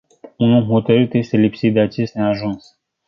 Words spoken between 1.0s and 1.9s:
este lipsit de